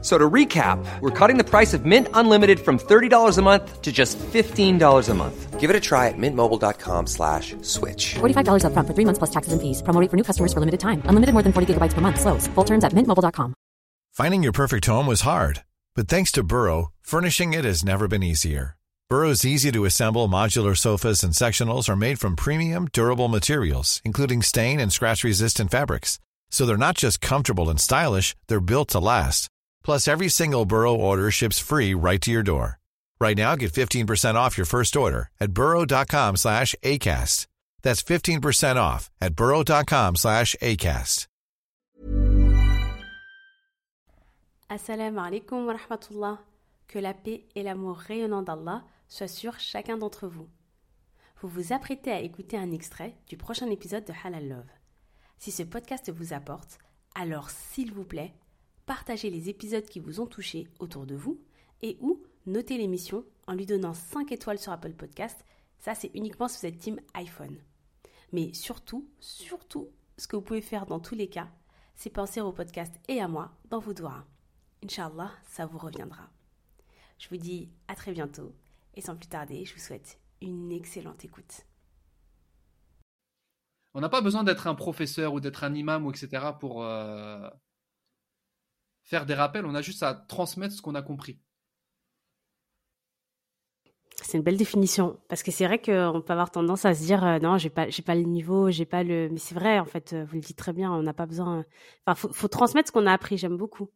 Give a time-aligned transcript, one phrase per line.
[0.00, 3.90] So to recap, we're cutting the price of Mint Unlimited from $30 a month to
[3.90, 5.58] just $15 a month.
[5.58, 8.14] Give it a try at mintmobile.com slash switch.
[8.20, 9.82] $45 upfront for three months plus taxes and fees.
[9.82, 11.02] Promo rate for new customers for limited time.
[11.06, 12.20] Unlimited more than 40 gigabytes per month.
[12.20, 12.46] Slows.
[12.54, 13.54] Full terms at mintmobile.com.
[14.12, 15.62] Finding your perfect home was hard,
[15.96, 18.76] but thanks to Burrow, furnishing it has never been easier.
[19.10, 24.42] Burrow's easy to assemble modular sofas and sectionals are made from premium, durable materials, including
[24.42, 26.18] stain and scratch resistant fabrics.
[26.50, 29.48] So they're not just comfortable and stylish, they're built to last.
[29.88, 32.78] Plus, every single Burrow order ships free right to your door.
[33.20, 37.46] Right now, get 15% off your first order at burrow.com slash ACAST.
[37.80, 41.26] That's 15% off at burrow.com slash ACAST.
[44.68, 46.38] Assalamu alaikum wa rahmatullah.
[46.86, 50.50] Que la paix et l'amour rayonnant d'Allah soient sur chacun d'entre vous.
[51.40, 54.70] Vous vous apprêtez à écouter un extrait du prochain épisode de Halal Love.
[55.38, 56.78] Si ce podcast vous apporte,
[57.14, 58.34] alors s'il vous plaît,
[58.88, 61.38] partagez les épisodes qui vous ont touché autour de vous
[61.82, 65.44] et ou notez l'émission en lui donnant 5 étoiles sur Apple Podcast.
[65.78, 67.58] Ça, c'est uniquement si vous êtes team iPhone.
[68.32, 71.48] Mais surtout, surtout, ce que vous pouvez faire dans tous les cas,
[71.96, 74.24] c'est penser au podcast et à moi dans vos doigts.
[74.82, 76.30] Inch'Allah, ça vous reviendra.
[77.18, 78.54] Je vous dis à très bientôt
[78.94, 81.66] et sans plus tarder, je vous souhaite une excellente écoute.
[83.92, 86.52] On n'a pas besoin d'être un professeur ou d'être un imam ou etc.
[86.58, 87.50] pour euh,
[89.08, 89.66] faire des rappels.
[89.66, 91.40] On a juste à transmettre ce qu'on a compris.
[94.20, 97.24] C'est une belle définition parce que c'est vrai qu'on peut avoir tendance à se dire
[97.24, 99.28] euh, non, j'ai pas, j'ai pas le niveau, j'ai pas le.
[99.30, 100.92] Mais c'est vrai en fait, euh, vous le dites très bien.
[100.92, 101.64] On n'a pas besoin.
[102.04, 103.38] Enfin, faut, faut transmettre ce qu'on a appris.
[103.38, 103.90] J'aime beaucoup.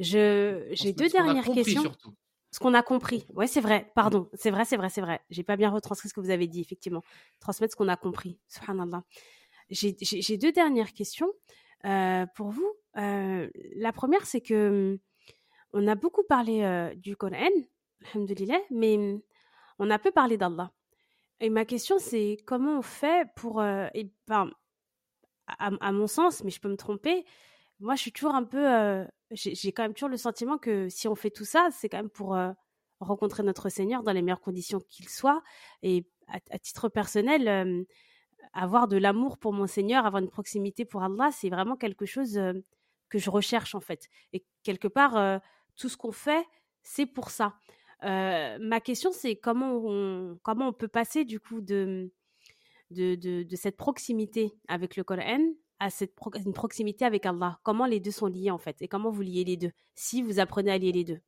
[0.00, 1.82] Je, j'ai deux dernières questions.
[1.82, 2.14] Surtout.
[2.50, 3.26] Ce qu'on a compris.
[3.34, 3.92] Ouais, c'est vrai.
[3.94, 4.28] Pardon.
[4.32, 5.20] C'est vrai, c'est vrai, c'est vrai.
[5.28, 7.04] J'ai pas bien retranscrit ce que vous avez dit, effectivement.
[7.38, 8.38] Transmettre ce qu'on a compris.
[8.48, 9.04] Subhanallah.
[9.68, 11.30] J'ai, j'ai, j'ai deux dernières questions
[12.34, 12.72] pour vous.
[12.96, 14.98] Euh, la première, c'est que hum,
[15.72, 17.48] on a beaucoup parlé euh, du Coran,
[18.14, 19.20] alhamdoulilah, mais hum,
[19.78, 20.72] on a peu parlé d'Allah.
[21.40, 23.86] Et ma question, c'est comment on fait pour, euh,
[25.46, 27.24] à, mon sens, mais je peux me tromper,
[27.80, 31.06] moi, je suis toujours un peu, euh, j'ai quand même toujours le sentiment que si
[31.06, 32.50] on fait tout ça, c'est quand même pour euh,
[32.98, 35.42] rencontrer notre Seigneur dans les meilleures conditions qu'il soit.
[35.82, 37.84] Et à, titre personnel, euh,
[38.52, 42.38] avoir de l'amour pour mon Seigneur, avoir une proximité pour Allah, c'est vraiment quelque chose
[42.38, 42.52] euh,
[43.08, 44.08] que je recherche en fait.
[44.32, 45.38] Et quelque part, euh,
[45.76, 46.44] tout ce qu'on fait,
[46.82, 47.54] c'est pour ça.
[48.04, 52.10] Euh, ma question, c'est comment on, comment on peut passer du coup de,
[52.90, 55.40] de, de, cette proximité avec le Coran
[55.80, 57.58] à cette une proximité avec Allah?
[57.62, 58.76] Comment les deux sont liés en fait?
[58.82, 61.20] Et comment vous liez les deux si vous apprenez à lier les deux?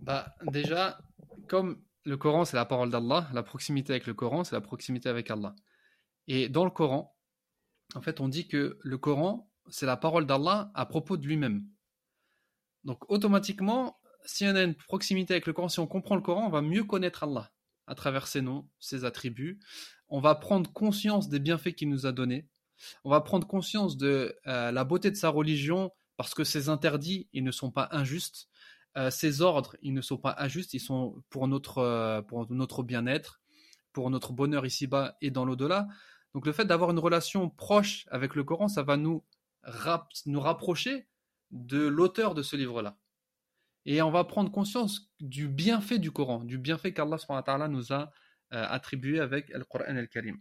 [0.00, 0.98] Bah, déjà,
[1.48, 5.08] comme le Coran, c'est la parole d'Allah, la proximité avec le Coran, c'est la proximité
[5.08, 5.54] avec Allah.
[6.28, 7.16] Et dans le Coran,
[7.94, 11.66] en fait, on dit que le Coran, c'est la parole d'Allah à propos de lui-même.
[12.84, 16.46] Donc, automatiquement, si on a une proximité avec le Coran, si on comprend le Coran,
[16.46, 17.50] on va mieux connaître Allah
[17.88, 19.58] à travers ses noms, ses attributs.
[20.08, 22.48] On va prendre conscience des bienfaits qu'il nous a donnés.
[23.02, 27.28] On va prendre conscience de euh, la beauté de sa religion parce que ses interdits,
[27.32, 28.48] ils ne sont pas injustes.
[28.96, 32.82] Euh, ces ordres, ils ne sont pas injustes, ils sont pour notre, euh, pour notre
[32.82, 33.42] bien-être,
[33.92, 35.86] pour notre bonheur ici-bas et dans l'au-delà.
[36.34, 39.22] Donc le fait d'avoir une relation proche avec le Coran, ça va nous,
[40.26, 41.08] nous rapprocher
[41.50, 42.96] de l'auteur de ce livre-là.
[43.84, 48.10] Et on va prendre conscience du bienfait du Coran, du bienfait qu'Allah nous a
[48.52, 50.40] euh, attribué avec le Coran al-Karim.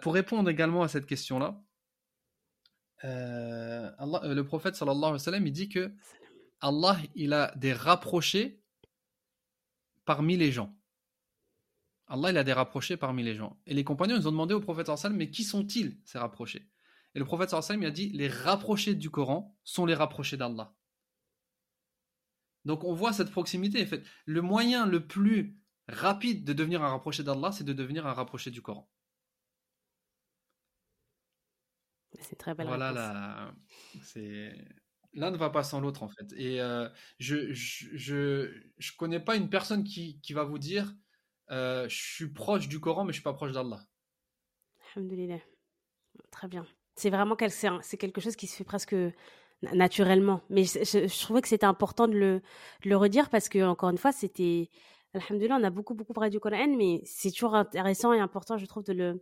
[0.00, 1.60] Pour répondre également à cette question-là,
[3.02, 5.92] le prophète sallallahu alayhi wa sallam, il dit que
[6.60, 8.62] Allah, il a des rapprochés
[10.04, 10.76] parmi les gens.
[12.06, 13.60] Allah, il a des rapprochés parmi les gens.
[13.66, 16.70] Et les compagnons, ils ont demandé au prophète sallam, mais qui sont-ils, ces rapprochés?
[17.14, 20.74] Et le prophète sallam, il a dit, les rapprochés du Coran sont les rapprochés d'Allah.
[22.64, 23.82] Donc on voit cette proximité.
[23.82, 25.56] En fait, le moyen le plus
[25.88, 28.90] rapide de devenir un rapproché d'Allah, c'est de devenir un rapproché du Coran.
[32.20, 33.14] C'est très belle Voilà, réponse.
[33.14, 33.54] la...
[34.02, 34.64] c'est
[35.12, 36.32] l'un ne va pas sans l'autre en fait.
[36.36, 36.88] Et euh,
[37.18, 40.94] je, je, je, je connais pas une personne qui, qui va vous dire
[41.50, 43.80] euh, je suis proche du Coran mais je suis pas proche d'Allah.
[44.94, 45.40] Alhamdoulilah.
[46.30, 46.66] Très bien.
[46.94, 47.36] C'est vraiment
[47.82, 48.94] c'est quelque chose qui se fait presque
[49.62, 50.42] na- naturellement.
[50.48, 52.42] Mais je, trouvais que c'était important de le,
[52.84, 54.70] le redire parce que, encore une fois, c'était.
[55.14, 58.66] Alhamdoulilah, on a beaucoup, beaucoup parlé du Coran, mais c'est toujours intéressant et important, je
[58.66, 59.20] trouve, de le,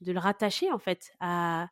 [0.00, 1.68] de le rattacher, en fait, à,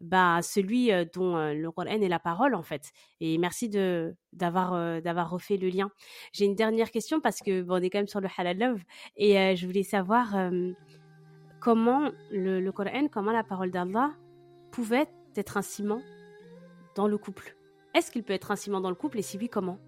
[0.00, 2.90] bah, celui dont le Coran est la parole en fait.
[3.20, 5.90] Et merci de d'avoir d'avoir refait le lien.
[6.32, 8.82] J'ai une dernière question parce que bon, on est quand même sur le halal love
[9.16, 10.34] et je voulais savoir
[11.60, 14.12] comment le, le Coran, comment la parole d'Allah
[14.70, 16.02] pouvait être un ciment
[16.94, 17.56] dans le couple?
[17.94, 19.78] Est-ce qu'il peut être un ciment dans le couple et si oui, comment?